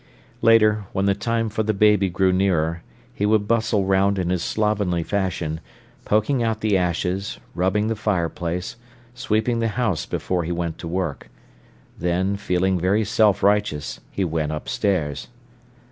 [0.41, 2.81] Later, when the time for the baby grew nearer,
[3.13, 5.59] he would bustle round in his slovenly fashion,
[6.05, 8.77] poking out the ashes, rubbing the fireplace,
[9.13, 11.29] sweeping the house before he went to work.
[11.99, 15.27] Then, feeling very self righteous, he went upstairs.